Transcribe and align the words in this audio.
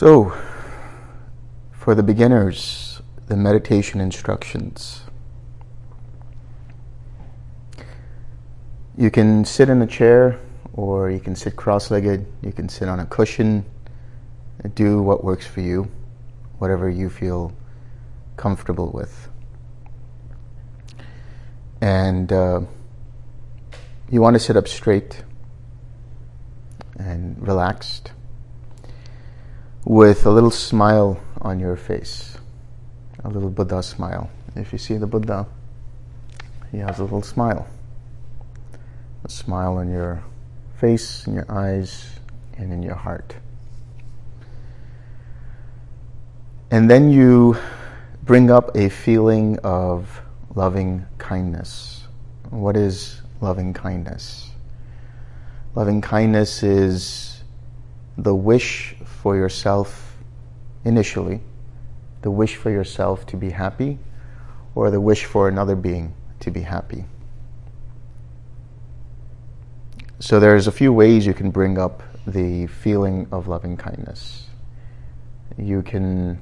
So, 0.00 0.32
for 1.72 1.94
the 1.94 2.02
beginners, 2.02 3.02
the 3.26 3.36
meditation 3.36 4.00
instructions. 4.00 5.02
You 8.96 9.10
can 9.10 9.44
sit 9.44 9.68
in 9.68 9.82
a 9.82 9.86
chair 9.86 10.40
or 10.72 11.10
you 11.10 11.20
can 11.20 11.36
sit 11.36 11.54
cross 11.54 11.90
legged, 11.90 12.24
you 12.40 12.50
can 12.50 12.66
sit 12.70 12.88
on 12.88 12.98
a 12.98 13.04
cushion, 13.04 13.66
do 14.74 15.02
what 15.02 15.22
works 15.22 15.46
for 15.46 15.60
you, 15.60 15.90
whatever 16.56 16.88
you 16.88 17.10
feel 17.10 17.52
comfortable 18.38 18.90
with. 18.92 19.28
And 21.82 22.32
uh, 22.32 22.62
you 24.10 24.22
want 24.22 24.32
to 24.32 24.40
sit 24.40 24.56
up 24.56 24.66
straight 24.66 25.24
and 26.98 27.36
relaxed 27.46 28.12
with 29.90 30.24
a 30.24 30.30
little 30.30 30.52
smile 30.52 31.20
on 31.40 31.58
your 31.58 31.74
face, 31.74 32.38
a 33.24 33.28
little 33.28 33.50
Buddha 33.50 33.82
smile. 33.82 34.30
If 34.54 34.70
you 34.70 34.78
see 34.78 34.96
the 34.96 35.06
Buddha, 35.08 35.48
he 36.70 36.78
has 36.78 37.00
a 37.00 37.02
little 37.02 37.22
smile. 37.22 37.66
A 39.24 39.28
smile 39.28 39.78
on 39.78 39.90
your 39.90 40.22
face, 40.76 41.26
in 41.26 41.34
your 41.34 41.50
eyes, 41.50 42.08
and 42.56 42.72
in 42.72 42.84
your 42.84 42.94
heart. 42.94 43.34
And 46.70 46.88
then 46.88 47.10
you 47.10 47.56
bring 48.22 48.48
up 48.48 48.76
a 48.76 48.88
feeling 48.90 49.58
of 49.64 50.22
loving 50.54 51.04
kindness. 51.18 52.04
What 52.50 52.76
is 52.76 53.22
loving 53.40 53.74
kindness? 53.74 54.50
Loving 55.74 56.00
kindness 56.00 56.62
is 56.62 57.42
the 58.16 58.36
wish 58.36 58.94
for 59.20 59.36
yourself 59.36 60.16
initially, 60.84 61.42
the 62.22 62.30
wish 62.30 62.56
for 62.56 62.70
yourself 62.70 63.26
to 63.26 63.36
be 63.36 63.50
happy, 63.50 63.98
or 64.74 64.90
the 64.90 65.00
wish 65.00 65.26
for 65.26 65.46
another 65.46 65.76
being 65.76 66.14
to 66.40 66.50
be 66.50 66.62
happy. 66.62 67.04
So 70.20 70.40
there's 70.40 70.66
a 70.66 70.72
few 70.72 70.92
ways 70.92 71.26
you 71.26 71.34
can 71.34 71.50
bring 71.50 71.78
up 71.78 72.02
the 72.26 72.66
feeling 72.66 73.26
of 73.30 73.46
loving 73.46 73.76
kindness. 73.76 74.48
You 75.58 75.82
can 75.82 76.40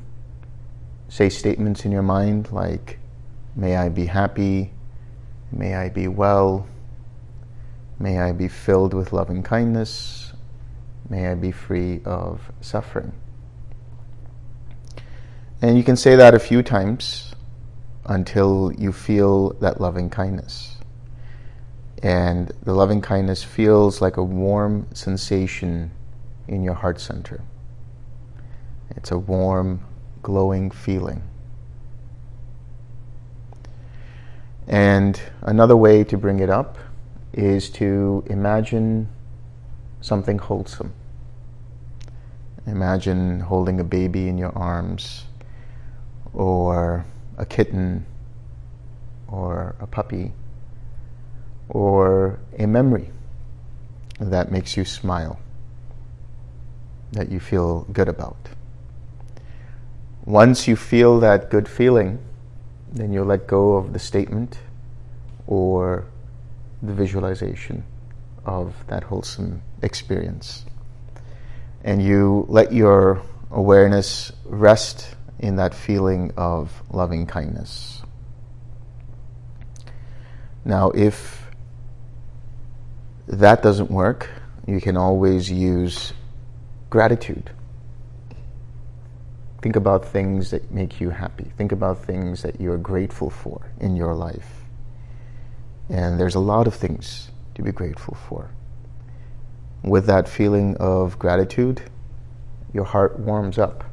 say 1.08 1.28
statements 1.28 1.84
in 1.84 1.90
your 1.90 2.02
mind 2.02 2.52
like, 2.52 2.98
May 3.56 3.76
I 3.76 3.88
be 3.88 4.06
happy, 4.06 4.72
may 5.50 5.74
I 5.74 5.88
be 5.88 6.06
well, 6.06 6.68
may 7.98 8.20
I 8.20 8.30
be 8.30 8.46
filled 8.46 8.94
with 8.94 9.12
loving 9.12 9.42
kindness, 9.42 10.27
May 11.10 11.28
I 11.28 11.34
be 11.34 11.50
free 11.50 12.00
of 12.04 12.52
suffering. 12.60 13.12
And 15.62 15.76
you 15.76 15.82
can 15.82 15.96
say 15.96 16.16
that 16.16 16.34
a 16.34 16.38
few 16.38 16.62
times 16.62 17.34
until 18.04 18.72
you 18.72 18.92
feel 18.92 19.50
that 19.54 19.80
loving 19.80 20.10
kindness. 20.10 20.76
And 22.02 22.52
the 22.62 22.74
loving 22.74 23.00
kindness 23.00 23.42
feels 23.42 24.00
like 24.00 24.16
a 24.16 24.22
warm 24.22 24.86
sensation 24.94 25.90
in 26.46 26.62
your 26.62 26.74
heart 26.74 27.00
center. 27.00 27.42
It's 28.90 29.10
a 29.10 29.18
warm, 29.18 29.84
glowing 30.22 30.70
feeling. 30.70 31.22
And 34.66 35.20
another 35.42 35.76
way 35.76 36.04
to 36.04 36.16
bring 36.16 36.40
it 36.40 36.50
up 36.50 36.78
is 37.32 37.70
to 37.70 38.24
imagine 38.26 39.08
something 40.00 40.38
wholesome. 40.38 40.92
Imagine 42.68 43.40
holding 43.40 43.80
a 43.80 43.84
baby 43.84 44.28
in 44.28 44.36
your 44.36 44.56
arms, 44.56 45.24
or 46.34 47.06
a 47.38 47.46
kitten, 47.46 48.04
or 49.26 49.74
a 49.80 49.86
puppy, 49.86 50.32
or 51.70 52.38
a 52.58 52.66
memory 52.66 53.10
that 54.20 54.52
makes 54.52 54.76
you 54.76 54.84
smile, 54.84 55.40
that 57.12 57.30
you 57.30 57.40
feel 57.40 57.86
good 57.90 58.08
about. 58.08 58.36
Once 60.26 60.68
you 60.68 60.76
feel 60.76 61.18
that 61.20 61.48
good 61.48 61.66
feeling, 61.66 62.18
then 62.92 63.14
you 63.14 63.24
let 63.24 63.46
go 63.46 63.76
of 63.76 63.94
the 63.94 63.98
statement 63.98 64.58
or 65.46 66.04
the 66.82 66.92
visualization 66.92 67.82
of 68.44 68.74
that 68.88 69.04
wholesome 69.04 69.62
experience 69.80 70.66
and 71.88 72.02
you 72.02 72.44
let 72.50 72.70
your 72.70 73.22
awareness 73.50 74.30
rest 74.44 75.16
in 75.38 75.56
that 75.56 75.72
feeling 75.72 76.30
of 76.36 76.70
loving 76.90 77.24
kindness. 77.24 78.02
Now, 80.66 80.90
if 80.90 81.46
that 83.26 83.62
doesn't 83.62 83.90
work, 83.90 84.28
you 84.66 84.82
can 84.82 84.98
always 84.98 85.50
use 85.50 86.12
gratitude. 86.90 87.50
Think 89.62 89.76
about 89.76 90.04
things 90.04 90.50
that 90.50 90.70
make 90.70 91.00
you 91.00 91.08
happy. 91.08 91.50
Think 91.56 91.72
about 91.72 92.04
things 92.04 92.42
that 92.42 92.60
you're 92.60 92.76
grateful 92.76 93.30
for 93.30 93.72
in 93.80 93.96
your 93.96 94.14
life. 94.14 94.50
And 95.88 96.20
there's 96.20 96.34
a 96.34 96.40
lot 96.54 96.66
of 96.66 96.74
things 96.74 97.30
to 97.54 97.62
be 97.62 97.72
grateful 97.72 98.14
for 98.28 98.50
with 99.82 100.06
that 100.06 100.28
feeling 100.28 100.76
of 100.76 101.18
gratitude, 101.18 101.82
your 102.72 102.84
heart 102.84 103.18
warms 103.18 103.58
up. 103.58 103.84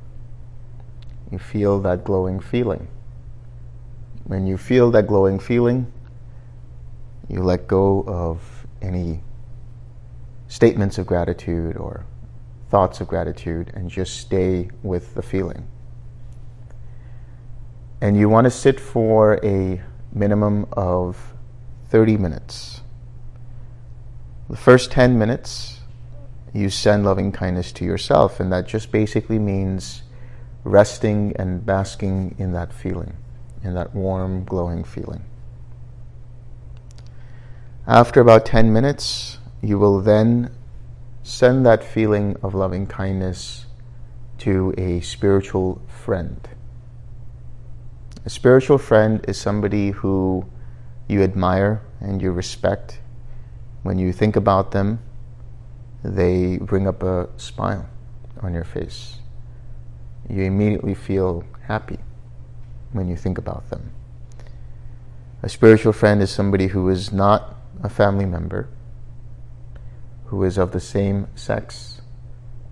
You 1.31 1.39
feel 1.39 1.79
that 1.81 2.03
glowing 2.03 2.39
feeling. 2.39 2.87
When 4.25 4.47
you 4.47 4.57
feel 4.57 4.91
that 4.91 5.07
glowing 5.07 5.39
feeling, 5.39 5.91
you 7.27 7.41
let 7.41 7.67
go 7.67 8.03
of 8.07 8.65
any 8.81 9.21
statements 10.47 10.97
of 10.97 11.07
gratitude 11.07 11.77
or 11.77 12.05
thoughts 12.69 13.01
of 13.01 13.07
gratitude 13.07 13.71
and 13.73 13.89
just 13.89 14.17
stay 14.19 14.69
with 14.83 15.15
the 15.15 15.21
feeling. 15.21 15.67
And 18.01 18.17
you 18.17 18.29
want 18.29 18.45
to 18.45 18.51
sit 18.51 18.79
for 18.79 19.39
a 19.43 19.81
minimum 20.11 20.67
of 20.73 21.33
30 21.89 22.17
minutes. 22.17 22.81
The 24.49 24.57
first 24.57 24.91
10 24.91 25.17
minutes, 25.17 25.74
you 26.55 26.69
send 26.69 27.03
loving 27.03 27.33
kindness 27.33 27.73
to 27.73 27.85
yourself. 27.85 28.39
And 28.39 28.51
that 28.53 28.65
just 28.65 28.89
basically 28.91 29.39
means 29.39 30.03
resting 30.63 31.35
and 31.35 31.65
basking 31.65 32.33
in 32.39 32.53
that 32.53 32.71
feeling, 32.71 33.17
in 33.61 33.73
that 33.75 33.93
warm, 33.93 34.45
glowing 34.45 34.85
feeling. 34.85 35.25
After 37.85 38.21
about 38.21 38.45
10 38.45 38.71
minutes, 38.71 39.37
you 39.61 39.77
will 39.77 39.99
then 39.99 40.49
send 41.23 41.65
that 41.65 41.83
feeling 41.83 42.37
of 42.41 42.55
loving 42.55 42.87
kindness 42.87 43.65
to 44.37 44.73
a 44.77 45.01
spiritual 45.01 45.81
friend. 45.87 46.47
A 48.25 48.29
spiritual 48.29 48.77
friend 48.77 49.23
is 49.27 49.39
somebody 49.39 49.91
who 49.91 50.45
you 51.07 51.21
admire 51.21 51.81
and 51.99 52.21
you 52.21 52.31
respect. 52.31 53.01
When 53.83 53.99
you 53.99 54.13
think 54.13 54.35
about 54.35 54.71
them, 54.71 54.99
they 56.13 56.57
bring 56.57 56.87
up 56.87 57.01
a 57.01 57.29
smile 57.37 57.89
on 58.41 58.53
your 58.53 58.63
face. 58.63 59.17
You 60.29 60.43
immediately 60.43 60.93
feel 60.93 61.43
happy 61.63 61.99
when 62.91 63.07
you 63.07 63.15
think 63.15 63.37
about 63.37 63.69
them. 63.69 63.91
A 65.41 65.49
spiritual 65.49 65.93
friend 65.93 66.21
is 66.21 66.31
somebody 66.31 66.67
who 66.67 66.89
is 66.89 67.11
not 67.11 67.55
a 67.83 67.89
family 67.89 68.25
member, 68.25 68.69
who 70.25 70.43
is 70.43 70.57
of 70.57 70.71
the 70.71 70.79
same 70.79 71.27
sex, 71.35 72.01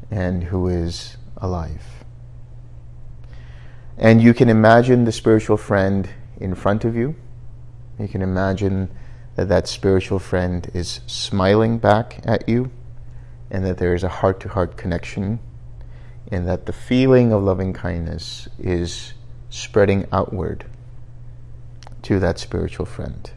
and 0.09 0.45
who 0.45 0.68
is 0.68 1.18
alive. 1.38 1.83
And 3.97 4.21
you 4.21 4.33
can 4.33 4.50
imagine 4.50 5.06
the 5.06 5.12
spiritual 5.12 5.57
friend 5.57 6.09
in 6.39 6.56
front 6.56 6.83
of 6.83 6.95
you. 6.95 7.15
You 8.00 8.07
can 8.07 8.21
imagine 8.21 8.89
that 9.36 9.50
that 9.50 9.68
spiritual 9.68 10.19
friend 10.19 10.69
is 10.74 11.01
smiling 11.06 11.77
back 11.77 12.19
at 12.25 12.47
you 12.50 12.71
and 13.53 13.63
that 13.63 13.77
there 13.77 13.94
is 13.94 14.03
a 14.03 14.09
heart 14.09 14.39
to 14.41 14.50
heart 14.50 14.75
connection, 14.75 15.39
and 16.31 16.47
that 16.47 16.65
the 16.65 16.73
feeling 16.73 17.31
of 17.31 17.44
loving 17.44 17.71
kindness 17.71 18.50
is 18.57 19.13
spreading 19.50 20.07
outward 20.11 20.65
to 22.01 22.19
that 22.19 22.39
spiritual 22.39 22.88
friend. 22.88 23.31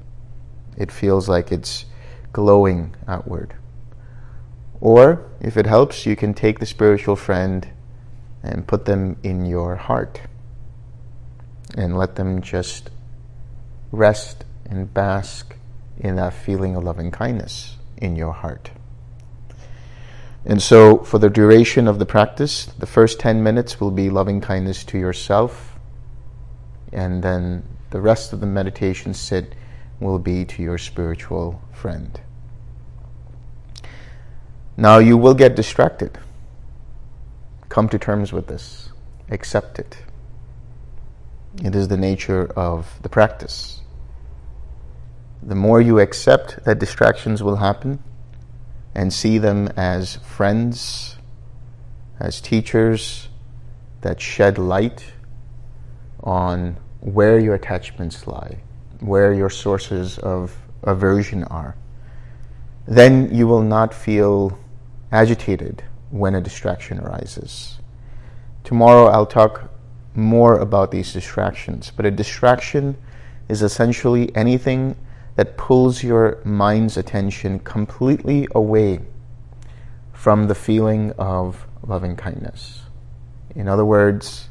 It 0.79 0.91
feels 0.91 1.29
like 1.29 1.53
it's 1.53 1.85
glowing 2.33 2.97
outward. 3.07 3.55
Or, 4.81 5.31
if 5.41 5.57
it 5.57 5.67
helps, 5.67 6.07
you 6.07 6.17
can 6.17 6.33
take 6.33 6.59
the 6.59 6.67
spiritual 6.67 7.17
friend 7.17 7.69
and 8.43 8.67
put 8.67 8.87
them 8.87 9.19
in 9.23 9.45
your 9.45 9.77
heart 9.77 10.23
and 11.77 11.97
let 11.97 12.17
them 12.17 12.41
just 12.41 12.91
rest 13.93 14.45
and 14.65 14.93
bask 14.93 15.57
in 15.99 16.17
that 16.17 16.33
feeling 16.33 16.75
of 16.75 16.85
loving 16.85 17.11
kindness 17.11 17.77
in 17.99 18.17
your 18.17 18.33
heart. 18.33 18.71
And 20.49 20.63
so, 20.63 20.99
for 20.99 21.19
the 21.19 21.29
duration 21.29 21.89
of 21.89 21.99
the 21.99 22.07
practice, 22.07 22.67
the 22.67 22.87
first 22.87 23.19
10 23.19 23.43
minutes 23.43 23.81
will 23.81 23.91
be 23.91 24.11
loving 24.11 24.41
kindness 24.41 24.85
to 24.85 24.99
yourself, 24.99 25.77
and 26.93 27.21
then 27.21 27.65
the 27.91 28.01
rest 28.01 28.33
of 28.33 28.39
the 28.39 28.47
meditation 28.47 29.13
sit 29.13 29.57
will 29.99 30.21
be 30.21 30.45
to 30.45 30.63
your 30.63 30.79
spiritual 30.79 31.61
friend. 31.73 32.21
Now, 34.77 34.99
you 34.99 35.17
will 35.17 35.35
get 35.35 35.57
distracted. 35.57 36.17
Come 37.69 37.89
to 37.89 37.99
terms 37.99 38.33
with 38.33 38.47
this, 38.47 38.91
accept 39.31 39.81
it. 39.81 39.99
It 41.65 41.75
is 41.75 41.89
the 41.89 41.97
nature 41.97 42.53
of 42.55 43.03
the 43.03 43.09
practice. 43.09 43.81
The 45.43 45.57
more 45.57 45.81
you 45.81 45.99
accept 45.99 46.65
that 46.65 46.79
distractions 46.79 47.43
will 47.43 47.57
happen 47.57 48.01
and 48.97 49.13
see 49.13 49.37
them 49.37 49.69
as 49.77 50.17
friends, 50.17 51.19
as 52.19 52.41
teachers 52.41 53.29
that 54.01 54.19
shed 54.19 54.57
light 54.57 55.05
on 56.25 56.79
where 57.01 57.39
your 57.39 57.55
attachments 57.55 58.27
lie, 58.27 58.57
where 59.01 59.35
your 59.35 59.51
sources 59.51 60.19
of 60.19 60.57
aversion 60.83 61.45
are, 61.45 61.77
then 62.89 63.33
you 63.35 63.47
will 63.47 63.61
not 63.61 63.93
feel 63.93 64.59
agitated 65.13 65.85
when 66.11 66.35
a 66.35 66.41
distraction 66.41 66.99
arises. 66.99 67.79
Tomorrow 68.65 69.09
I'll 69.09 69.27
talk 69.27 69.71
more 70.15 70.59
about 70.59 70.91
these 70.91 71.13
distractions, 71.13 71.93
but 71.95 72.07
a 72.07 72.11
distraction 72.11 72.97
is 73.47 73.61
essentially 73.61 74.35
anything 74.35 74.97
that 75.37 75.57
pulls 75.57 76.03
your 76.03 76.41
mind's 76.45 76.97
attention 76.97 77.61
completely 77.61 78.49
away 78.55 79.01
from 80.13 80.49
the 80.49 80.55
feeling 80.55 81.13
of 81.19 81.67
loving 81.87 82.17
kindness. 82.17 82.83
In 83.55 83.69
other 83.69 83.85
words, 83.85 84.49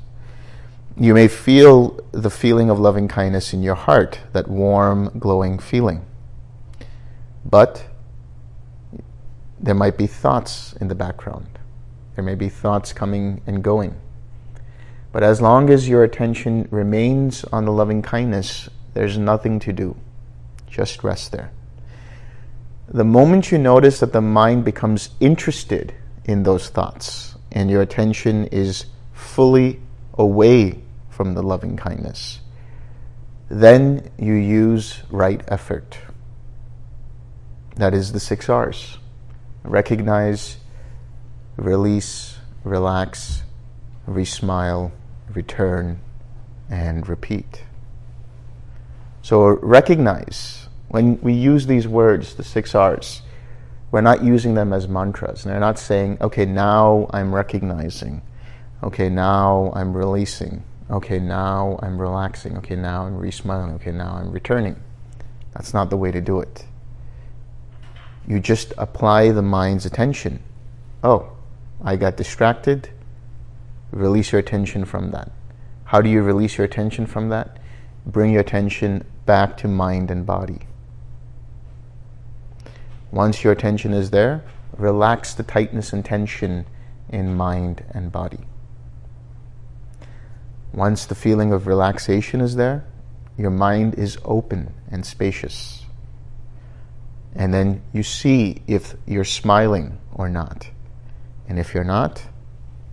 you 0.97 1.13
may 1.13 1.27
feel 1.27 1.99
the 2.11 2.29
feeling 2.29 2.69
of 2.69 2.79
loving 2.79 3.07
kindness 3.07 3.53
in 3.53 3.61
your 3.61 3.75
heart, 3.75 4.19
that 4.31 4.47
warm, 4.47 5.11
glowing 5.19 5.59
feeling. 5.59 6.05
But 7.43 7.85
there 9.59 9.75
might 9.75 9.97
be 9.97 10.07
thoughts 10.07 10.73
in 10.79 10.87
the 10.87 10.95
background. 10.95 11.59
There 12.15 12.23
may 12.23 12.35
be 12.35 12.47
thoughts 12.47 12.93
coming 12.93 13.41
and 13.45 13.63
going. 13.63 13.99
But 15.11 15.23
as 15.23 15.41
long 15.41 15.69
as 15.69 15.89
your 15.89 16.03
attention 16.03 16.67
remains 16.71 17.43
on 17.45 17.65
the 17.65 17.71
loving 17.71 18.01
kindness, 18.01 18.69
there's 18.93 19.17
nothing 19.17 19.59
to 19.59 19.73
do. 19.73 19.97
Just 20.75 21.05
rest 21.05 21.31
there. 21.31 21.53
The 22.89 23.05
moment 23.05 23.49
you 23.49 23.57
notice 23.57 24.01
that 24.01 24.11
the 24.11 24.19
mind 24.19 24.65
becomes 24.65 25.11
interested 25.21 25.93
in 26.25 26.43
those 26.43 26.67
thoughts 26.67 27.35
and 27.49 27.71
your 27.71 27.81
attention 27.81 28.47
is 28.47 28.87
fully 29.13 29.79
away 30.15 30.81
from 31.09 31.33
the 31.33 31.41
loving 31.41 31.77
kindness, 31.77 32.41
then 33.47 34.11
you 34.19 34.33
use 34.33 35.01
right 35.09 35.41
effort. 35.47 35.97
That 37.77 37.93
is 37.93 38.11
the 38.11 38.19
six 38.19 38.49
R's. 38.49 38.97
Recognize, 39.63 40.57
release, 41.55 42.35
relax, 42.65 43.43
resmile, 44.05 44.91
return, 45.33 46.01
and 46.69 47.07
repeat. 47.07 47.63
So 49.21 49.47
recognize 49.47 50.64
when 50.89 51.19
we 51.21 51.33
use 51.33 51.67
these 51.67 51.87
words, 51.87 52.35
the 52.35 52.43
six 52.43 52.75
R's, 52.75 53.21
we're 53.91 54.01
not 54.01 54.23
using 54.23 54.53
them 54.53 54.73
as 54.73 54.87
mantras. 54.87 55.43
They're 55.43 55.59
not 55.59 55.79
saying, 55.79 56.17
okay, 56.21 56.45
now 56.45 57.07
I'm 57.11 57.33
recognizing. 57.33 58.21
Okay, 58.83 59.09
now 59.09 59.71
I'm 59.73 59.95
releasing. 59.95 60.63
Okay, 60.89 61.19
now 61.19 61.79
I'm 61.81 61.99
relaxing. 61.99 62.57
Okay, 62.57 62.75
now 62.75 63.05
I'm 63.05 63.19
resmiling. 63.19 63.75
Okay, 63.75 63.91
now 63.91 64.17
I'm 64.17 64.31
returning. 64.31 64.75
That's 65.53 65.73
not 65.73 65.89
the 65.89 65.97
way 65.97 66.11
to 66.11 66.21
do 66.21 66.39
it. 66.39 66.65
You 68.27 68.39
just 68.39 68.73
apply 68.77 69.31
the 69.31 69.41
mind's 69.41 69.85
attention. 69.85 70.43
Oh, 71.03 71.31
I 71.83 71.95
got 71.95 72.17
distracted. 72.17 72.89
Release 73.91 74.31
your 74.31 74.39
attention 74.39 74.85
from 74.85 75.11
that. 75.11 75.31
How 75.85 76.01
do 76.01 76.09
you 76.09 76.21
release 76.21 76.57
your 76.57 76.65
attention 76.65 77.05
from 77.05 77.29
that? 77.29 77.57
Bring 78.05 78.31
your 78.31 78.41
attention 78.41 79.05
back 79.25 79.57
to 79.57 79.67
mind 79.67 80.11
and 80.11 80.25
body. 80.25 80.59
Once 83.15 83.45
your 83.45 83.53
attention 83.53 83.93
is 83.93 84.11
there, 84.11 84.43
relax 84.77 85.33
the 85.33 85.43
tightness 85.43 85.93
and 85.93 86.03
tension 86.03 86.65
in 87.07 87.33
mind 87.33 87.81
and 87.91 88.11
body. 88.11 88.45
Once 90.73 91.05
the 91.05 91.15
feeling 91.15 91.53
of 91.53 91.65
relaxation 91.65 92.41
is 92.41 92.57
there, 92.57 92.85
your 93.37 93.49
mind 93.49 93.95
is 93.95 94.17
open 94.25 94.73
and 94.91 95.05
spacious. 95.05 95.85
And 97.33 97.53
then 97.53 97.81
you 97.93 98.03
see 98.03 98.61
if 98.67 98.95
you're 99.05 99.23
smiling 99.23 99.97
or 100.13 100.27
not. 100.27 100.69
And 101.47 101.57
if 101.57 101.73
you're 101.73 101.85
not, 101.85 102.21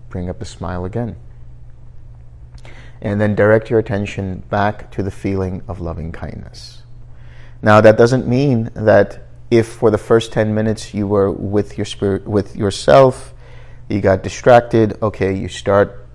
bring 0.09 0.31
up 0.31 0.39
the 0.39 0.45
smile 0.45 0.85
again 0.85 1.17
and 3.01 3.21
then 3.21 3.35
direct 3.35 3.69
your 3.69 3.81
attention 3.81 4.45
back 4.49 4.89
to 4.93 5.03
the 5.03 5.11
feeling 5.11 5.61
of 5.67 5.81
loving 5.81 6.13
kindness. 6.13 6.83
Now, 7.61 7.81
that 7.81 7.99
doesn't 7.99 8.29
mean 8.29 8.71
that 8.75 9.22
if 9.53 9.69
for 9.69 9.91
the 9.91 9.99
first 9.99 10.33
10 10.33 10.55
minutes 10.55 10.95
you 10.95 11.07
were 11.07 11.31
with 11.31 11.77
your 11.77 11.85
spirit, 11.85 12.27
with 12.27 12.57
yourself, 12.57 13.35
you 13.87 14.01
got 14.01 14.23
distracted, 14.23 14.97
okay, 15.03 15.35
you 15.35 15.47
start 15.47 16.07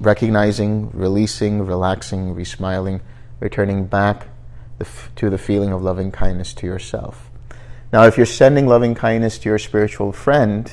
recognizing, 0.00 0.90
releasing, 0.90 1.64
relaxing, 1.64 2.34
resmiling, 2.34 3.00
returning 3.38 3.86
back 3.86 4.26
the 4.78 4.86
f- 4.86 5.08
to 5.14 5.30
the 5.30 5.38
feeling 5.38 5.72
of 5.72 5.82
loving 5.82 6.10
kindness 6.10 6.52
to 6.54 6.66
yourself. 6.66 7.30
Now, 7.92 8.06
if 8.06 8.16
you're 8.16 8.26
sending 8.26 8.66
loving 8.66 8.96
kindness 8.96 9.38
to 9.38 9.48
your 9.48 9.60
spiritual 9.60 10.12
friend 10.12 10.68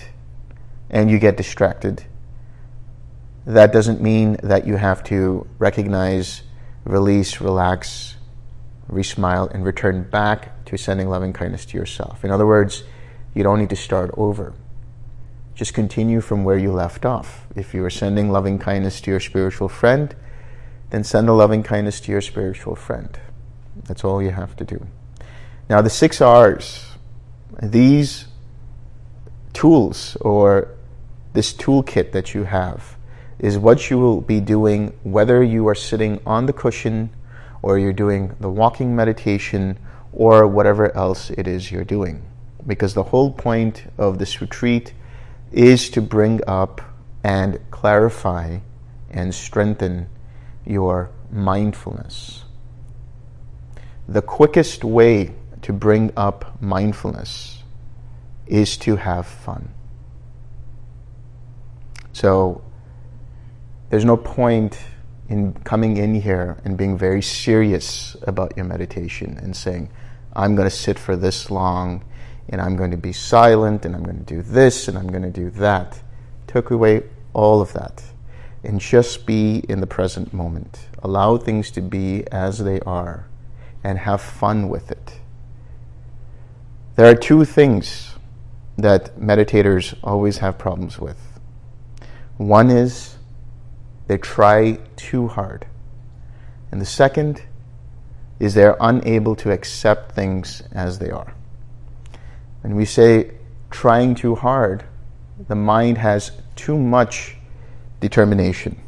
and 0.90 1.12
you 1.12 1.20
get 1.20 1.38
distracted, 1.38 2.04
that 3.46 3.72
doesn't 3.72 4.02
mean 4.02 4.38
that 4.42 4.66
you 4.66 4.78
have 4.78 5.04
to 5.04 5.48
recognize, 5.60 6.42
release, 6.84 7.40
relax, 7.42 8.15
resmile, 8.90 9.52
and 9.52 9.66
return 9.66 10.04
back 10.04 10.66
to 10.66 10.78
sending 10.78 11.10
loving 11.10 11.34
kindness 11.34 11.66
to 11.68 11.78
yourself. 11.78 12.24
In 12.24 12.32
other 12.32 12.46
words, 12.46 12.84
you 13.34 13.44
don't 13.44 13.60
need 13.60 13.70
to 13.70 13.76
start 13.76 14.12
over. 14.16 14.54
Just 15.56 15.74
continue 15.74 16.22
from 16.22 16.44
where 16.44 16.58
you 16.58 16.72
left 16.72 17.06
off. 17.06 17.48
If 17.56 17.74
you 17.74 17.84
are 17.86 17.90
sending 17.90 18.30
loving 18.30 18.60
kindness 18.60 19.02
to 19.02 19.12
your 19.12 19.20
spiritual 19.20 19.70
friend, 19.70 20.16
then 20.90 21.04
send 21.04 21.28
the 21.28 21.34
loving 21.34 21.64
kindness 21.64 22.00
to 22.02 22.12
your 22.12 22.22
spiritual 22.22 22.76
friend. 22.76 23.18
That's 23.84 24.04
all 24.04 24.22
you 24.22 24.32
have 24.32 24.56
to 24.58 24.66
do. 24.66 24.86
Now, 25.70 25.82
the 25.82 25.90
six 25.90 26.22
R's, 26.22 26.86
these 27.62 28.26
tools 29.54 30.16
or 30.22 30.70
this 31.34 31.54
toolkit 31.54 32.12
that 32.12 32.34
you 32.34 32.44
have, 32.44 32.98
is 33.40 33.58
what 33.58 33.90
you 33.90 33.98
will 33.98 34.22
be 34.22 34.40
doing 34.40 34.98
whether 35.04 35.44
you 35.44 35.68
are 35.68 35.76
sitting 35.76 36.22
on 36.26 36.46
the 36.46 36.54
cushion 36.54 37.10
or 37.66 37.80
you're 37.80 37.92
doing 37.92 38.32
the 38.40 38.48
walking 38.48 38.96
meditation 38.96 39.76
or 40.14 40.48
whatever 40.48 40.96
else 40.96 41.32
it 41.32 41.48
is 41.48 41.72
you're 41.72 41.84
doing. 41.84 42.22
Because 42.68 42.94
the 42.94 43.02
whole 43.02 43.32
point 43.32 43.92
of 43.98 44.20
this 44.20 44.40
retreat 44.40 44.94
is 45.52 45.90
to 45.90 46.00
bring 46.00 46.42
up 46.48 46.80
and 47.24 47.60
clarify 47.72 48.60
and 49.10 49.34
strengthen 49.34 50.08
your 50.64 51.10
mindfulness. 51.32 52.44
The 54.08 54.22
quickest 54.22 54.84
way 54.84 55.34
to 55.64 55.74
bring 55.74 56.12
up 56.16 56.62
mindfulness 56.62 57.64
is 58.46 58.78
to 58.78 58.98
have 58.98 59.26
fun. 59.26 59.74
So 62.14 62.64
there's 63.90 64.06
no 64.06 64.18
point 64.18 64.78
in 65.30 65.54
coming 65.64 65.98
in 65.98 66.16
here 66.16 66.58
and 66.64 66.78
being 66.78 66.98
very 66.98 67.22
serious 67.22 68.16
about 68.24 68.56
your 68.56 68.66
meditation 68.66 69.38
and 69.42 69.56
saying, 69.56 69.90
I'm 70.34 70.56
going 70.56 70.70
to 70.70 70.76
sit 70.76 71.00
for 71.00 71.16
this 71.16 71.50
long 71.50 72.04
and 72.50 72.62
I'm 72.62 72.76
going 72.76 72.92
to 72.92 72.98
be 72.98 73.14
silent 73.14 73.86
and 73.86 73.96
I'm 73.96 74.04
going 74.04 74.18
to 74.18 74.24
do 74.24 74.42
this 74.42 74.88
and 74.88 74.98
I'm 74.98 75.08
going 75.08 75.24
to 75.24 75.32
do 75.32 75.50
that. 75.52 76.00
Took 76.48 76.72
away 76.72 77.04
all 77.34 77.62
of 77.62 77.74
that 77.74 78.04
and 78.64 78.80
just 78.80 79.26
be 79.26 79.64
in 79.70 79.80
the 79.80 79.88
present 79.88 80.34
moment. 80.34 80.88
Allow 81.04 81.38
things 81.38 81.72
to 81.72 81.82
be 81.82 82.26
as 82.32 82.60
they 82.60 82.80
are 82.82 83.28
and 83.84 84.00
have 84.00 84.22
fun 84.22 84.70
with 84.70 84.92
it. 84.92 85.20
There 86.96 87.10
are 87.10 87.16
two 87.16 87.46
things 87.46 88.16
that 88.78 89.18
meditators 89.18 89.98
always 90.04 90.40
have 90.40 90.58
problems 90.58 91.00
with. 91.00 91.40
One 92.38 92.70
is 92.70 93.15
they 94.08 94.18
try 94.18 94.80
too 94.96 95.28
hard. 95.28 95.66
And 96.72 96.82
the 96.82 96.86
second 96.86 97.42
is 98.40 98.54
they're 98.54 98.78
unable 98.80 99.36
to 99.38 99.52
accept 99.52 100.12
things 100.12 100.62
as 100.72 101.00
they 101.00 101.10
are. 101.10 101.34
When 102.62 102.76
we 102.76 102.86
say 102.86 103.32
trying 103.70 104.16
too 104.16 104.36
hard, 104.36 104.84
the 105.48 105.56
mind 105.56 105.98
has 105.98 106.32
too 106.56 106.78
much 106.78 107.38
determination. 108.00 108.80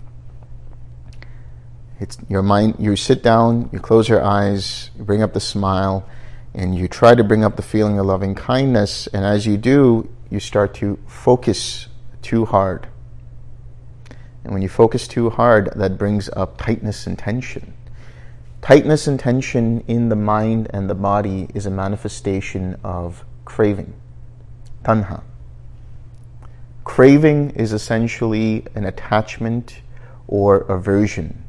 It's 2.00 2.18
your 2.30 2.44
mind, 2.44 2.76
you 2.78 2.96
sit 2.96 3.24
down, 3.24 3.70
you 3.74 3.80
close 3.80 4.08
your 4.08 4.24
eyes, 4.24 4.92
you 4.98 5.04
bring 5.04 5.24
up 5.24 5.34
the 5.34 5.40
smile, 5.40 6.08
and 6.54 6.76
you 6.76 6.88
try 6.88 7.16
to 7.16 7.24
bring 7.24 7.44
up 7.44 7.56
the 7.56 7.62
feeling 7.62 8.00
of 8.00 8.06
loving 8.06 8.36
kindness, 8.36 9.08
and 9.08 9.26
as 9.26 9.46
you 9.48 9.58
do, 9.58 10.10
you 10.30 10.40
start 10.40 10.74
to 10.76 11.00
focus 11.08 11.88
too 12.22 12.46
hard. 12.46 12.88
And 14.48 14.54
when 14.54 14.62
you 14.62 14.70
focus 14.70 15.10
too 15.10 15.30
hard, 15.30 15.74
that 15.76 15.98
brings 15.98 16.30
up 16.30 16.58
tightness 16.58 17.06
and 17.06 17.20
tension. 17.20 17.74
Tightness 18.62 19.06
and 19.06 19.20
tension 19.20 19.84
in 19.90 20.08
the 20.08 20.16
mind 20.16 20.70
and 20.70 20.90
the 20.90 20.96
body 20.96 21.50
is 21.54 21.66
a 21.66 21.70
manifestation 21.70 22.80
of 22.82 23.26
craving, 23.44 23.94
tanha. 24.86 25.22
Craving 26.86 27.50
is 27.58 27.74
essentially 27.74 28.66
an 28.74 28.86
attachment 28.86 29.82
or 30.30 30.60
aversion 30.60 31.44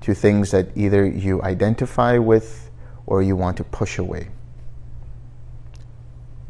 to 0.00 0.14
things 0.14 0.50
that 0.52 0.74
either 0.74 1.06
you 1.06 1.42
identify 1.42 2.16
with 2.16 2.70
or 3.04 3.22
you 3.22 3.36
want 3.36 3.58
to 3.58 3.64
push 3.64 3.98
away. 3.98 4.28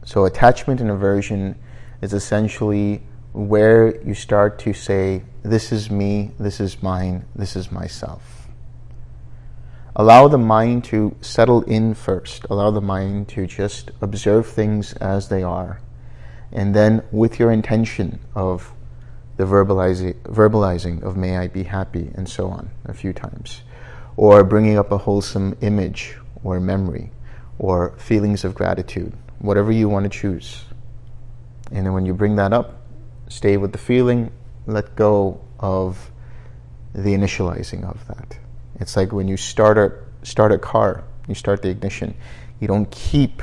So, 0.05 0.27
attachment 0.27 0.81
and 0.81 0.93
aversion 0.93 1.59
is 2.01 2.13
essentially 2.13 3.03
where 3.33 4.01
you 4.03 4.15
start 4.15 4.59
to 4.61 4.73
say, 4.73 5.23
This 5.43 5.73
is 5.73 5.91
me, 5.91 6.33
this 6.39 6.61
is 6.61 6.83
mine, 6.83 7.25
this 7.35 7.57
is 7.57 7.71
myself. 7.71 8.49
Allow 9.97 10.29
the 10.29 10.39
mind 10.39 10.85
to 10.85 11.17
settle 11.21 11.63
in 11.63 11.95
first. 11.95 12.47
Allow 12.49 12.71
the 12.71 12.81
mind 12.81 13.29
to 13.31 13.47
just 13.47 13.91
observe 14.01 14.47
things 14.47 14.93
as 14.95 15.29
they 15.29 15.43
are 15.43 15.81
and 16.53 16.75
then 16.75 17.03
with 17.11 17.39
your 17.39 17.51
intention 17.53 18.21
of 18.35 18.73
the 19.37 19.45
verbalizing, 19.45 20.15
verbalizing 20.23 21.03
of 21.03 21.17
may 21.17 21.37
I 21.37 21.47
be 21.49 21.63
happy 21.65 22.11
and 22.15 22.29
so 22.29 22.49
on 22.49 22.71
a 22.85 22.95
few 22.95 23.13
times, 23.13 23.63
or 24.17 24.43
bringing 24.43 24.79
up 24.79 24.91
a 24.91 24.99
wholesome 24.99 25.57
image 25.61 26.17
or 26.43 26.59
memory 26.59 27.13
or 27.59 27.91
feelings 27.99 28.45
of 28.45 28.55
gratitude, 28.55 29.13
whatever 29.39 29.71
you 29.71 29.89
want 29.89 30.05
to 30.05 30.09
choose. 30.09 30.65
And 31.71 31.87
then 31.87 31.93
when 31.93 32.07
you 32.07 32.15
bring 32.15 32.37
that 32.37 32.53
up, 32.53 32.78
stay 33.29 33.57
with 33.57 33.73
the 33.73 33.79
feeling, 33.79 34.33
let 34.67 34.97
go 34.97 35.41
of 35.59 36.11
the 36.95 37.15
initializing 37.15 37.85
of 37.85 38.07
that. 38.09 38.39
It's 38.81 38.97
like 38.97 39.13
when 39.13 39.29
you 39.29 39.37
start 39.37 39.79
a, 39.79 39.93
start 40.23 40.53
a 40.53 40.59
car, 40.59 41.05
you 41.27 41.35
start 41.35 41.63
the 41.63 41.69
ignition, 41.69 42.15
you 42.61 42.69
don't 42.69 42.91
keep 42.91 43.43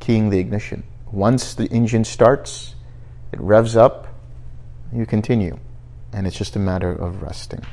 keying 0.00 0.30
the 0.30 0.38
ignition 0.38 0.84
once 1.12 1.54
the 1.54 1.66
engine 1.66 2.04
starts, 2.04 2.74
it 3.32 3.40
revs 3.40 3.76
up, 3.76 4.08
you 4.92 5.06
continue. 5.06 5.58
And 6.12 6.26
it's 6.26 6.36
just 6.36 6.56
a 6.56 6.58
matter 6.58 6.90
of 6.90 7.22
resting. 7.22 7.64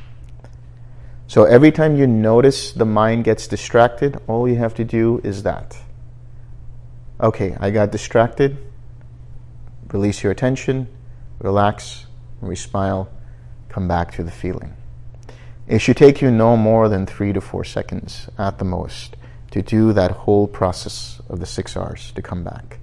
So 1.28 1.46
every 1.46 1.72
time 1.72 1.96
you 1.96 2.08
notice 2.08 2.72
the 2.74 2.86
mind 2.86 3.24
gets 3.24 3.48
distracted, 3.48 4.20
all 4.28 4.48
you 4.48 4.56
have 4.56 4.74
to 4.75 4.84
do 4.84 5.22
is 5.24 5.44
that. 5.44 5.78
Okay, 7.20 7.56
I 7.60 7.70
got 7.70 7.92
distracted. 7.92 8.58
Release 9.92 10.24
your 10.24 10.32
attention, 10.32 10.88
relax, 11.44 12.08
resmile, 12.42 13.08
come 13.70 13.88
back 13.88 14.14
to 14.14 14.24
the 14.24 14.32
feeling. 14.32 14.74
It 15.68 15.80
should 15.80 15.98
take 15.98 16.22
you 16.22 16.32
no 16.32 16.58
more 16.58 16.90
than 16.90 17.06
three 17.06 17.32
to 17.34 17.42
four 17.42 17.64
seconds 17.64 18.28
at 18.40 18.58
the 18.58 18.66
most 18.66 19.16
to 19.52 19.62
do 19.62 19.94
that 19.94 20.12
whole 20.12 20.48
process 20.48 21.22
of 21.30 21.40
the 21.40 21.46
six 21.46 21.78
R's 21.78 22.12
to 22.14 22.22
come 22.22 22.44
back. 22.44 22.80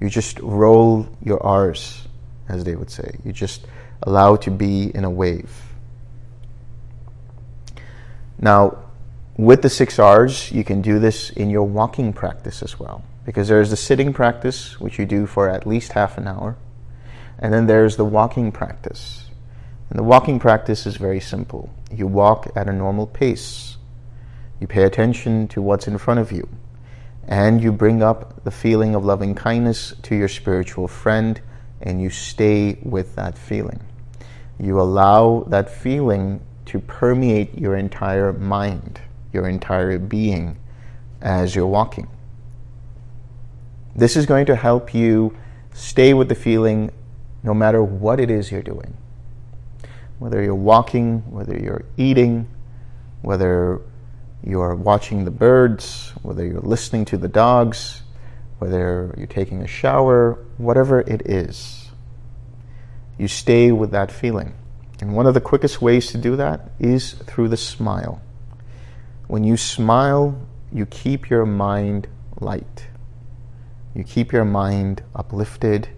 You 0.00 0.10
just 0.10 0.40
roll 0.40 1.08
your 1.22 1.40
R's, 1.42 2.08
as 2.48 2.64
they 2.64 2.74
would 2.74 2.90
say. 2.90 3.18
You 3.24 3.32
just 3.32 3.66
allow 4.02 4.36
to 4.36 4.50
be 4.50 4.90
in 4.94 5.04
a 5.04 5.10
wave. 5.10 5.52
Now, 8.40 8.78
with 9.36 9.62
the 9.62 9.70
six 9.70 9.98
R's, 9.98 10.50
you 10.50 10.64
can 10.64 10.82
do 10.82 10.98
this 10.98 11.30
in 11.30 11.50
your 11.50 11.64
walking 11.64 12.12
practice 12.12 12.62
as 12.62 12.78
well. 12.78 13.04
Because 13.24 13.48
there's 13.48 13.70
the 13.70 13.76
sitting 13.76 14.12
practice, 14.12 14.80
which 14.80 14.98
you 14.98 15.04
do 15.04 15.26
for 15.26 15.48
at 15.48 15.66
least 15.66 15.92
half 15.92 16.16
an 16.16 16.26
hour. 16.26 16.56
And 17.38 17.52
then 17.52 17.66
there's 17.66 17.96
the 17.96 18.04
walking 18.04 18.52
practice. 18.52 19.30
And 19.90 19.98
the 19.98 20.04
walking 20.04 20.38
practice 20.38 20.86
is 20.86 20.96
very 20.96 21.20
simple. 21.20 21.72
You 21.90 22.06
walk 22.06 22.50
at 22.56 22.68
a 22.68 22.72
normal 22.72 23.06
pace. 23.06 23.76
You 24.60 24.66
pay 24.66 24.82
attention 24.82 25.48
to 25.48 25.62
what's 25.62 25.86
in 25.86 25.98
front 25.98 26.20
of 26.20 26.32
you 26.32 26.48
and 27.28 27.62
you 27.62 27.70
bring 27.70 28.02
up 28.02 28.42
the 28.44 28.50
feeling 28.50 28.94
of 28.94 29.04
loving 29.04 29.34
kindness 29.34 29.92
to 30.02 30.16
your 30.16 30.28
spiritual 30.28 30.88
friend 30.88 31.40
and 31.82 32.00
you 32.00 32.08
stay 32.08 32.78
with 32.82 33.14
that 33.16 33.36
feeling. 33.36 33.80
You 34.58 34.80
allow 34.80 35.44
that 35.48 35.70
feeling 35.70 36.40
to 36.66 36.80
permeate 36.80 37.56
your 37.56 37.76
entire 37.76 38.32
mind, 38.32 39.00
your 39.32 39.46
entire 39.46 39.98
being 39.98 40.58
as 41.20 41.54
you're 41.54 41.66
walking. 41.66 42.08
This 43.94 44.16
is 44.16 44.26
going 44.26 44.46
to 44.46 44.56
help 44.56 44.94
you 44.94 45.36
stay 45.74 46.14
with 46.14 46.28
the 46.28 46.34
feeling 46.34 46.90
no 47.42 47.54
matter 47.54 47.82
what 47.82 48.20
it 48.20 48.30
is 48.30 48.50
you're 48.50 48.62
doing. 48.62 48.96
Whether 50.18 50.42
you're 50.42 50.54
walking, 50.54 51.30
whether 51.30 51.56
you're 51.56 51.84
eating, 51.96 52.48
whether 53.22 53.80
you're 54.42 54.74
watching 54.74 55.24
the 55.24 55.30
birds, 55.30 56.12
whether 56.22 56.44
you're 56.44 56.60
listening 56.60 57.04
to 57.06 57.16
the 57.16 57.28
dogs, 57.28 58.02
whether 58.58 59.14
you're 59.16 59.26
taking 59.26 59.62
a 59.62 59.66
shower, 59.66 60.44
whatever 60.56 61.00
it 61.00 61.22
is, 61.26 61.88
you 63.18 63.28
stay 63.28 63.72
with 63.72 63.90
that 63.92 64.10
feeling. 64.10 64.54
And 65.00 65.14
one 65.14 65.26
of 65.26 65.34
the 65.34 65.40
quickest 65.40 65.80
ways 65.80 66.08
to 66.08 66.18
do 66.18 66.36
that 66.36 66.70
is 66.80 67.12
through 67.12 67.48
the 67.48 67.56
smile. 67.56 68.20
When 69.28 69.44
you 69.44 69.56
smile, 69.56 70.40
you 70.72 70.86
keep 70.86 71.30
your 71.30 71.46
mind 71.46 72.08
light. 72.40 72.86
You 73.94 74.04
keep 74.04 74.32
your 74.32 74.44
mind 74.44 75.02
uplifted 75.14 75.88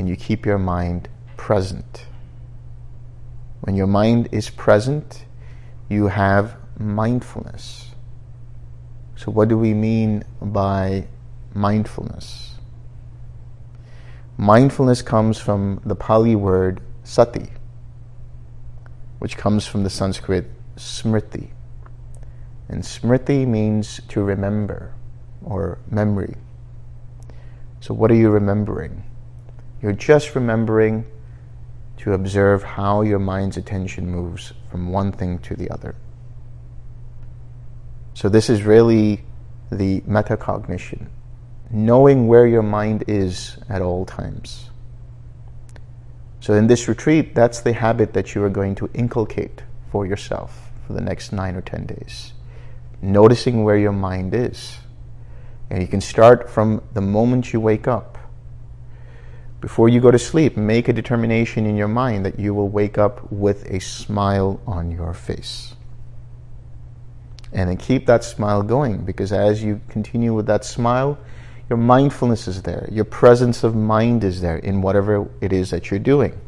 and 0.00 0.08
you 0.08 0.16
keep 0.16 0.46
your 0.46 0.56
mind 0.56 1.10
present. 1.36 2.06
When 3.60 3.76
your 3.76 3.86
mind 3.86 4.30
is 4.32 4.48
present, 4.48 5.26
you 5.90 6.06
have 6.06 6.56
mindfulness. 6.78 7.90
So, 9.14 9.30
what 9.30 9.48
do 9.48 9.58
we 9.58 9.74
mean 9.74 10.24
by 10.40 11.06
mindfulness? 11.52 12.54
Mindfulness 14.38 15.02
comes 15.02 15.38
from 15.38 15.82
the 15.84 15.94
Pali 15.94 16.34
word 16.34 16.80
sati, 17.04 17.50
which 19.18 19.36
comes 19.36 19.66
from 19.66 19.82
the 19.82 19.90
Sanskrit 19.90 20.46
smriti. 20.76 21.50
And 22.70 22.82
smriti 22.82 23.46
means 23.46 24.00
to 24.08 24.22
remember 24.22 24.94
or 25.44 25.76
memory. 25.90 26.36
So, 27.80 27.92
what 27.92 28.10
are 28.10 28.14
you 28.14 28.30
remembering? 28.30 29.04
You're 29.82 29.92
just 29.92 30.34
remembering 30.34 31.06
to 31.98 32.12
observe 32.12 32.62
how 32.62 33.02
your 33.02 33.18
mind's 33.18 33.56
attention 33.56 34.10
moves 34.10 34.52
from 34.70 34.90
one 34.90 35.12
thing 35.12 35.38
to 35.40 35.54
the 35.54 35.70
other. 35.70 35.94
So 38.14 38.28
this 38.28 38.50
is 38.50 38.62
really 38.64 39.24
the 39.70 40.00
metacognition, 40.02 41.08
knowing 41.70 42.26
where 42.26 42.46
your 42.46 42.62
mind 42.62 43.04
is 43.06 43.58
at 43.68 43.82
all 43.82 44.04
times. 44.04 44.70
So 46.40 46.54
in 46.54 46.66
this 46.66 46.88
retreat, 46.88 47.34
that's 47.34 47.60
the 47.60 47.72
habit 47.72 48.14
that 48.14 48.34
you 48.34 48.42
are 48.42 48.50
going 48.50 48.74
to 48.76 48.90
inculcate 48.94 49.62
for 49.90 50.06
yourself 50.06 50.70
for 50.86 50.94
the 50.94 51.00
next 51.00 51.32
nine 51.32 51.54
or 51.54 51.60
ten 51.60 51.86
days. 51.86 52.32
Noticing 53.02 53.62
where 53.62 53.76
your 53.76 53.92
mind 53.92 54.34
is. 54.34 54.78
And 55.70 55.80
you 55.80 55.88
can 55.88 56.00
start 56.00 56.50
from 56.50 56.82
the 56.94 57.00
moment 57.00 57.52
you 57.52 57.60
wake 57.60 57.86
up. 57.86 58.18
Before 59.60 59.88
you 59.88 60.00
go 60.00 60.10
to 60.10 60.18
sleep, 60.18 60.56
make 60.56 60.88
a 60.88 60.92
determination 60.92 61.66
in 61.66 61.76
your 61.76 61.88
mind 61.88 62.24
that 62.24 62.38
you 62.38 62.54
will 62.54 62.68
wake 62.68 62.96
up 62.96 63.30
with 63.30 63.70
a 63.70 63.80
smile 63.80 64.60
on 64.66 64.90
your 64.90 65.12
face 65.12 65.74
and 67.52 67.68
then 67.68 67.76
keep 67.76 68.06
that 68.06 68.22
smile 68.22 68.62
going 68.62 69.04
because 69.04 69.32
as 69.32 69.62
you 69.62 69.80
continue 69.88 70.32
with 70.32 70.46
that 70.46 70.64
smile, 70.64 71.18
your 71.68 71.76
mindfulness 71.76 72.48
is 72.48 72.62
there, 72.62 72.88
your 72.90 73.04
presence 73.04 73.64
of 73.64 73.74
mind 73.74 74.24
is 74.24 74.40
there 74.40 74.56
in 74.56 74.82
whatever 74.82 75.28
it 75.40 75.52
is 75.52 75.70
that 75.70 75.90
you're 75.90 76.00
doing. 76.00 76.38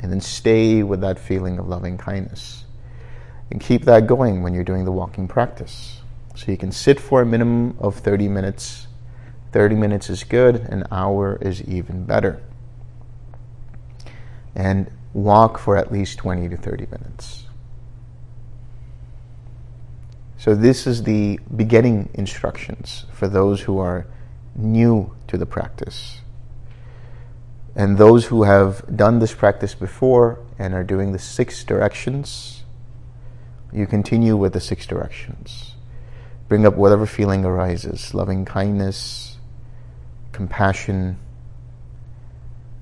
And 0.00 0.12
then 0.12 0.20
stay 0.20 0.82
with 0.82 1.00
that 1.00 1.18
feeling 1.18 1.58
of 1.58 1.68
loving 1.68 1.96
kindness. 1.98 2.64
And 3.50 3.60
keep 3.60 3.84
that 3.84 4.06
going 4.06 4.42
when 4.42 4.54
you're 4.54 4.64
doing 4.64 4.84
the 4.84 4.92
walking 4.92 5.26
practice. 5.26 6.00
So 6.34 6.50
you 6.50 6.58
can 6.58 6.70
sit 6.70 7.00
for 7.00 7.22
a 7.22 7.26
minimum 7.26 7.76
of 7.80 7.96
30 7.96 8.28
minutes. 8.28 8.85
30 9.56 9.74
minutes 9.74 10.10
is 10.10 10.22
good, 10.22 10.56
an 10.56 10.84
hour 10.90 11.38
is 11.40 11.62
even 11.62 12.04
better. 12.04 12.42
And 14.54 14.90
walk 15.14 15.56
for 15.56 15.78
at 15.78 15.90
least 15.90 16.18
20 16.18 16.50
to 16.50 16.58
30 16.58 16.84
minutes. 16.90 17.44
So, 20.36 20.54
this 20.54 20.86
is 20.86 21.04
the 21.04 21.40
beginning 21.56 22.10
instructions 22.12 23.06
for 23.14 23.28
those 23.28 23.62
who 23.62 23.78
are 23.78 24.06
new 24.54 25.16
to 25.28 25.38
the 25.38 25.46
practice. 25.46 26.20
And 27.74 27.96
those 27.96 28.26
who 28.26 28.42
have 28.42 28.94
done 28.94 29.20
this 29.20 29.32
practice 29.32 29.74
before 29.74 30.38
and 30.58 30.74
are 30.74 30.84
doing 30.84 31.12
the 31.12 31.18
six 31.18 31.64
directions, 31.64 32.62
you 33.72 33.86
continue 33.86 34.36
with 34.36 34.52
the 34.52 34.60
six 34.60 34.86
directions. 34.86 35.76
Bring 36.46 36.66
up 36.66 36.74
whatever 36.74 37.06
feeling 37.06 37.46
arises 37.46 38.12
loving 38.12 38.44
kindness, 38.44 39.35
compassion, 40.36 41.18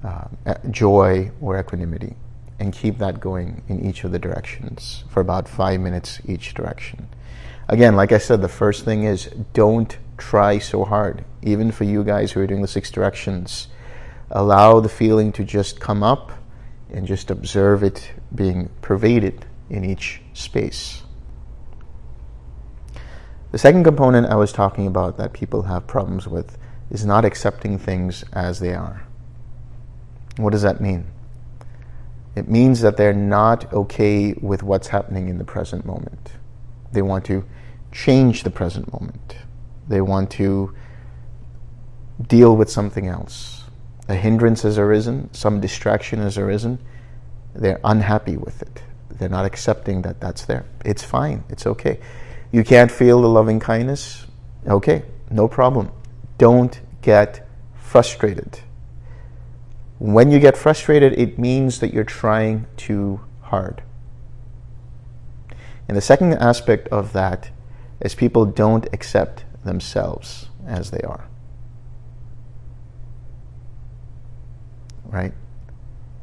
uh, 0.02 0.26
joy, 0.70 1.30
or 1.40 1.58
equanimity. 1.58 2.16
And 2.58 2.72
keep 2.72 2.98
that 2.98 3.20
going 3.20 3.62
in 3.68 3.84
each 3.84 4.02
of 4.02 4.10
the 4.10 4.18
directions 4.18 5.04
for 5.08 5.20
about 5.20 5.48
five 5.48 5.80
minutes 5.80 6.20
each 6.26 6.54
direction. 6.54 7.08
Again, 7.68 7.94
like 7.94 8.10
I 8.10 8.18
said, 8.18 8.42
the 8.42 8.48
first 8.48 8.84
thing 8.84 9.04
is 9.04 9.26
don't 9.52 9.96
try 10.18 10.58
so 10.58 10.84
hard. 10.84 11.24
Even 11.42 11.70
for 11.70 11.84
you 11.84 12.02
guys 12.02 12.32
who 12.32 12.40
are 12.40 12.46
doing 12.46 12.62
the 12.62 12.68
six 12.68 12.90
directions, 12.90 13.68
allow 14.30 14.80
the 14.80 14.88
feeling 14.88 15.30
to 15.32 15.44
just 15.44 15.78
come 15.78 16.02
up 16.02 16.32
and 16.90 17.06
just 17.06 17.30
observe 17.30 17.84
it 17.84 18.12
being 18.34 18.70
pervaded 18.82 19.46
in 19.70 19.84
each 19.84 20.20
space. 20.32 21.02
The 23.52 23.58
second 23.58 23.84
component 23.84 24.26
I 24.26 24.34
was 24.34 24.52
talking 24.52 24.88
about 24.88 25.16
that 25.18 25.32
people 25.32 25.62
have 25.62 25.86
problems 25.86 26.26
with 26.26 26.58
is 26.90 27.04
not 27.04 27.24
accepting 27.24 27.78
things 27.78 28.24
as 28.32 28.60
they 28.60 28.74
are. 28.74 29.06
What 30.36 30.50
does 30.50 30.62
that 30.62 30.80
mean? 30.80 31.06
It 32.36 32.48
means 32.48 32.80
that 32.80 32.96
they're 32.96 33.12
not 33.12 33.72
okay 33.72 34.34
with 34.40 34.62
what's 34.62 34.88
happening 34.88 35.28
in 35.28 35.38
the 35.38 35.44
present 35.44 35.84
moment. 35.84 36.32
They 36.92 37.02
want 37.02 37.24
to 37.26 37.44
change 37.92 38.42
the 38.42 38.50
present 38.50 38.92
moment. 38.92 39.36
They 39.88 40.00
want 40.00 40.30
to 40.32 40.74
deal 42.26 42.56
with 42.56 42.70
something 42.70 43.06
else. 43.06 43.64
A 44.08 44.14
hindrance 44.14 44.62
has 44.62 44.78
arisen, 44.78 45.32
some 45.32 45.60
distraction 45.60 46.18
has 46.20 46.36
arisen. 46.36 46.78
They're 47.54 47.80
unhappy 47.84 48.36
with 48.36 48.62
it. 48.62 48.82
They're 49.10 49.28
not 49.28 49.44
accepting 49.44 50.02
that 50.02 50.20
that's 50.20 50.44
there. 50.44 50.66
It's 50.84 51.02
fine, 51.02 51.44
it's 51.48 51.66
okay. 51.66 52.00
You 52.50 52.64
can't 52.64 52.90
feel 52.90 53.22
the 53.22 53.28
loving 53.28 53.60
kindness? 53.60 54.26
Okay, 54.66 55.04
no 55.30 55.48
problem. 55.48 55.90
Don't 56.38 56.80
get 57.02 57.46
frustrated. 57.74 58.60
When 59.98 60.30
you 60.30 60.40
get 60.40 60.56
frustrated, 60.56 61.12
it 61.12 61.38
means 61.38 61.80
that 61.80 61.92
you're 61.92 62.04
trying 62.04 62.66
too 62.76 63.20
hard. 63.42 63.82
And 65.86 65.96
the 65.96 66.02
second 66.02 66.34
aspect 66.34 66.88
of 66.88 67.12
that 67.12 67.50
is 68.00 68.14
people 68.14 68.46
don't 68.46 68.86
accept 68.92 69.44
themselves 69.64 70.48
as 70.66 70.90
they 70.90 71.00
are. 71.00 71.28
Right? 75.04 75.32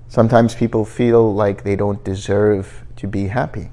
Sometimes 0.08 0.54
people 0.56 0.84
feel 0.84 1.34
like 1.34 1.64
they 1.64 1.76
don't 1.76 2.04
deserve 2.04 2.84
to 2.98 3.08
be 3.08 3.28
happy. 3.28 3.72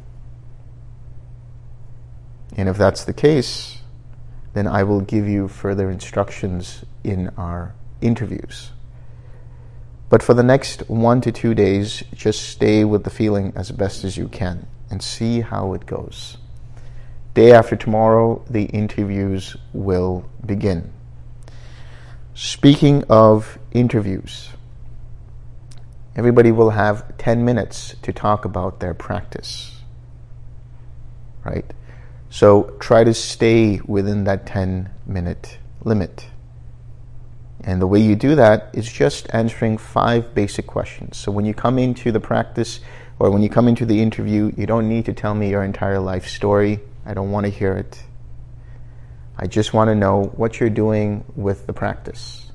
And 2.57 2.69
if 2.69 2.77
that's 2.77 3.05
the 3.05 3.13
case, 3.13 3.78
then 4.59 4.67
I 4.67 4.83
will 4.83 5.01
give 5.01 5.29
you 5.29 5.47
further 5.47 5.89
instructions 5.89 6.85
in 7.05 7.29
our 7.37 7.77
interviews. 8.01 8.73
But 10.09 10.21
for 10.21 10.35
the 10.35 10.43
next 10.43 10.89
one 10.91 11.21
to 11.21 11.31
two 11.31 11.55
days, 11.55 12.03
just 12.13 12.49
stay 12.49 12.83
with 12.85 13.05
the 13.05 13.11
feeling 13.11 13.53
as 13.55 13.71
best 13.71 14.03
as 14.03 14.17
you 14.17 14.27
can 14.27 14.67
and 14.91 15.01
see 15.01 15.43
how 15.43 15.75
it 15.75 15.87
goes. 15.87 16.39
Day 17.35 17.53
after 17.53 17.77
tomorrow, 17.77 18.45
the 18.51 18.65
interviews 18.65 19.57
will 19.73 20.29
begin. 20.45 20.93
Speaking 22.35 23.05
of 23.09 23.61
interviews, 23.71 24.49
everybody 26.17 26.51
will 26.51 26.71
have 26.71 27.17
10 27.19 27.45
minutes 27.45 27.95
to 28.03 28.13
talk 28.13 28.45
about 28.45 28.81
their 28.81 28.93
practice. 28.95 29.83
Right? 31.45 31.73
So 32.31 32.77
try 32.79 33.05
to 33.05 33.15
stay 33.15 33.81
within 33.87 34.25
that 34.25 34.47
10 34.47 34.91
minute 35.07 35.59
limit. 35.83 36.27
And 37.61 37.83
the 37.83 37.87
way 37.87 38.01
you 38.01 38.15
do 38.15 38.35
that 38.35 38.71
is 38.73 38.91
just 38.91 39.27
answering 39.31 39.79
five 39.79 40.35
basic 40.35 40.67
questions. 40.67 41.17
So 41.17 41.33
when 41.33 41.45
you 41.45 41.55
come 41.55 41.79
into 41.79 42.13
the 42.13 42.21
practice 42.21 42.81
or 43.19 43.31
when 43.31 43.43
you 43.43 43.49
come 43.49 43.67
into 43.67 43.85
the 43.85 44.01
interview, 44.01 44.53
you 44.57 44.67
don't 44.67 44.89
need 44.89 45.07
to 45.07 45.13
tell 45.13 45.35
me 45.35 45.51
your 45.51 45.65
entire 45.65 45.99
life 45.99 46.29
story. 46.29 46.81
I 47.05 47.15
don't 47.15 47.31
want 47.31 47.47
to 47.47 47.51
hear 47.51 47.73
it. 47.73 48.03
I 49.37 49.47
just 49.47 49.73
want 49.73 49.89
to 49.89 49.95
know 49.95 50.25
what 50.37 50.61
you're 50.61 50.71
doing 50.71 51.25
with 51.35 51.67
the 51.67 51.73
practice. 51.73 52.51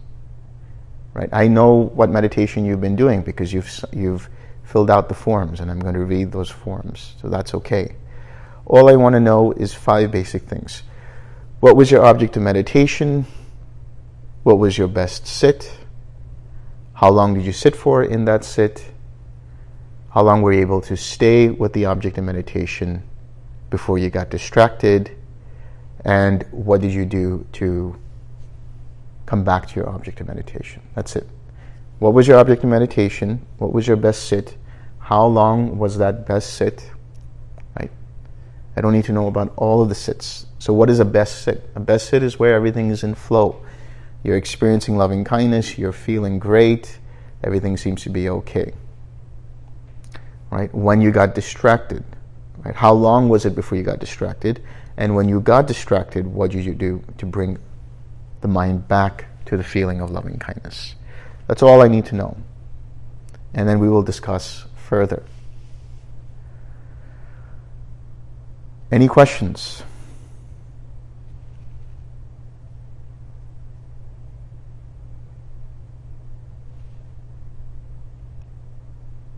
Right? 1.14 1.30
I 1.32 1.48
know 1.48 1.74
what 1.74 2.10
meditation 2.10 2.66
you've 2.66 2.82
been 2.82 2.96
doing 2.96 3.22
because 3.22 3.54
you've 3.54 3.86
you've 3.92 4.30
filled 4.64 4.90
out 4.90 5.10
the 5.10 5.16
forms 5.16 5.60
and 5.60 5.70
I'm 5.70 5.80
going 5.80 5.94
to 5.94 6.04
read 6.04 6.32
those 6.32 6.50
forms. 6.50 7.16
So 7.22 7.30
that's 7.30 7.54
okay. 7.54 7.96
All 8.66 8.90
I 8.90 8.96
want 8.96 9.14
to 9.14 9.20
know 9.20 9.52
is 9.52 9.74
five 9.74 10.12
basic 10.12 10.44
things. 10.44 10.84
What 11.60 11.76
was 11.76 11.92
your 11.92 12.06
object 12.06 12.38
of 12.38 12.44
meditation? 12.44 13.26
What 14.44 14.60
was 14.60 14.78
your 14.78 14.88
best 14.88 15.28
sit? 15.28 15.78
How 16.94 17.10
long 17.10 17.34
did 17.34 17.46
you 17.46 17.54
sit 17.54 17.76
for 17.76 18.04
in 18.04 18.26
that 18.26 18.44
sit? 18.44 18.92
How 20.12 20.22
long 20.22 20.42
were 20.42 20.54
you 20.54 20.62
able 20.62 20.82
to 20.82 20.96
stay 20.96 21.50
with 21.50 21.74
the 21.74 21.86
object 21.86 22.18
of 22.18 22.24
meditation 22.24 23.04
before 23.70 23.98
you 23.98 24.10
got 24.10 24.30
distracted? 24.30 25.12
And 26.06 26.46
what 26.52 26.82
did 26.82 26.92
you 26.94 27.06
do 27.06 27.46
to 27.54 28.00
come 29.26 29.44
back 29.44 29.68
to 29.70 29.76
your 29.76 29.90
object 29.90 30.22
of 30.22 30.28
meditation? 30.28 30.82
That's 30.96 31.16
it. 31.16 31.28
What 32.00 32.14
was 32.14 32.28
your 32.28 32.38
object 32.38 32.64
of 32.64 32.70
meditation? 32.70 33.46
What 33.58 33.74
was 33.74 33.88
your 33.88 33.98
best 33.98 34.28
sit? 34.28 34.58
How 35.00 35.26
long 35.26 35.78
was 35.78 35.98
that 35.98 36.26
best 36.28 36.54
sit? 36.54 36.92
I 38.76 38.82
don't 38.82 38.94
need 38.94 39.06
to 39.06 39.12
know 39.14 39.28
about 39.28 39.54
all 39.56 39.82
of 39.82 39.90
the 39.90 39.96
sits. 39.96 40.46
So, 40.60 40.74
what 40.74 40.90
is 40.90 41.00
a 41.00 41.06
best 41.06 41.44
sit? 41.44 41.70
A 41.76 41.80
best 41.80 42.10
sit 42.10 42.24
is 42.24 42.40
where 42.40 42.56
everything 42.56 42.90
is 42.90 43.04
in 43.04 43.16
flow. 43.16 43.64
You're 44.24 44.38
experiencing 44.38 44.98
loving 44.98 45.24
kindness, 45.24 45.78
you're 45.78 45.92
feeling 45.92 46.40
great, 46.40 46.98
everything 47.44 47.78
seems 47.78 48.04
to 48.04 48.10
be 48.10 48.30
okay. 48.30 48.74
Right? 50.50 50.74
When 50.74 51.02
you 51.02 51.12
got 51.12 51.36
distracted, 51.36 52.04
right? 52.64 52.76
How 52.76 52.94
long 52.94 53.28
was 53.28 53.46
it 53.46 53.56
before 53.56 53.78
you 53.78 53.84
got 53.84 54.00
distracted? 54.00 54.64
And 54.98 55.16
when 55.16 55.28
you 55.28 55.42
got 55.42 55.68
distracted, 55.68 56.28
what 56.28 56.52
did 56.52 56.64
you 56.64 56.74
do 56.74 57.04
to 57.18 57.26
bring 57.26 57.58
the 58.42 58.48
mind 58.48 58.88
back 58.88 59.26
to 59.46 59.58
the 59.58 59.64
feeling 59.64 60.00
of 60.00 60.12
loving 60.12 60.38
kindness? 60.38 60.96
That's 61.48 61.64
all 61.64 61.82
I 61.82 61.88
need 61.88 62.06
to 62.06 62.16
know. 62.16 62.38
And 63.54 63.68
then 63.68 63.80
we 63.80 63.90
will 63.90 64.04
discuss 64.04 64.66
further. 64.76 65.24
Any 68.94 69.08
questions? 69.08 69.82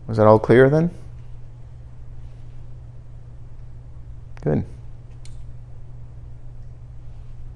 Was 0.06 0.18
that 0.18 0.26
all 0.26 0.38
clear 0.38 0.68
then? 0.68 0.90
Good. 4.42 4.62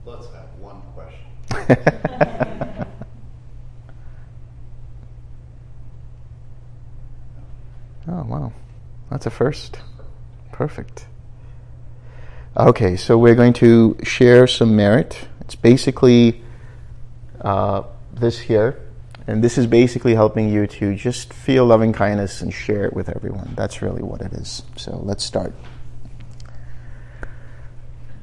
Let's 0.07 0.27
have 0.29 0.47
one 0.59 0.81
question. 0.95 1.27
oh, 8.09 8.23
wow. 8.23 8.55
That's 9.11 9.27
a 9.27 9.31
first. 9.31 9.81
Perfect. 10.51 11.05
Okay, 12.61 12.97
so 12.97 13.17
we're 13.17 13.37
going 13.37 13.55
to 13.55 13.97
share 14.03 14.47
some 14.47 14.77
merit. 14.77 15.27
It's 15.41 15.55
basically 15.55 16.43
uh, 17.41 17.85
this 18.13 18.39
here, 18.39 18.79
and 19.27 19.43
this 19.43 19.57
is 19.57 19.67
basically 19.67 20.15
helping 20.15 20.53
you 20.53 20.67
to 20.67 20.95
just 20.95 21.33
feel 21.33 21.65
loving 21.65 21.95
kindness 21.95 22.43
and 22.43 22.53
share 22.53 22.85
it 22.85 22.93
with 22.93 23.09
everyone. 23.09 23.55
That's 23.57 23.81
really 23.81 24.03
what 24.03 24.21
it 24.21 24.35
is. 24.35 24.63
So 24.77 25.01
let's 25.03 25.25
start. 25.25 25.55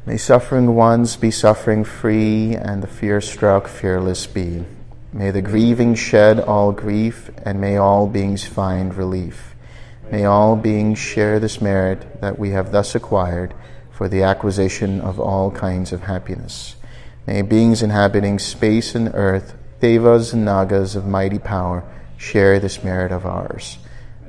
May 0.06 0.18
suffering 0.18 0.76
ones 0.76 1.16
be 1.16 1.32
suffering 1.32 1.84
free, 1.84 2.54
and 2.54 2.84
the 2.84 2.88
fear 2.88 3.22
struck 3.22 3.68
fearless 3.68 4.28
be. 4.28 4.66
May 5.12 5.32
the 5.32 5.42
grieving 5.42 5.96
shed 5.96 6.40
all 6.40 6.72
grief, 6.74 7.32
and 7.44 7.60
may 7.60 7.78
all 7.78 8.06
beings 8.06 8.46
find 8.46 8.94
relief. 8.94 9.56
May 10.12 10.26
all 10.26 10.56
beings 10.56 11.00
share 11.00 11.40
this 11.40 11.60
merit 11.60 12.22
that 12.22 12.38
we 12.38 12.52
have 12.52 12.72
thus 12.72 12.94
acquired 12.94 13.56
for 13.98 14.08
the 14.08 14.22
acquisition 14.22 15.02
of 15.02 15.20
all 15.20 15.50
kinds 15.50 15.92
of 15.92 16.04
happiness. 16.04 16.76
May 17.26 17.42
beings 17.42 17.82
inhabiting 17.82 18.38
space 18.38 18.94
and 18.94 19.10
earth, 19.16 19.56
devas 19.80 20.34
and 20.34 20.46
nagas 20.46 20.96
of 20.96 21.08
mighty 21.08 21.40
power, 21.40 21.84
share 22.16 22.60
this 22.60 22.84
merit 22.84 23.12
of 23.12 23.26
ours. 23.26 23.80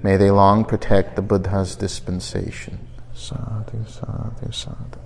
May 0.02 0.16
they 0.16 0.30
long 0.30 0.64
protect 0.64 1.16
the 1.16 1.22
Buddha's 1.22 1.76
dispensation. 1.76 2.78
Sadhu, 3.12 3.84
sadhu, 3.86 4.50
sadhu. 4.52 5.00